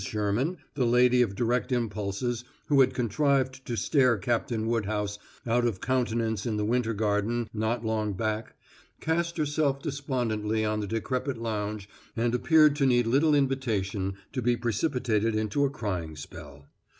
[0.03, 5.79] Sherman, the lady of direct impulses who had contrived to stare Captain Woodhouse out of
[5.79, 8.55] countenance in the Winter Garden not long back,
[8.99, 11.87] cast herself despondently on the decrepit lounge
[12.17, 16.65] and appeared to need little invitation to be precipitated into a crying spell.